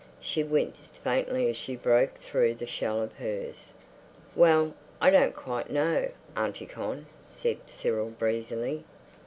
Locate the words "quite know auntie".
5.35-6.65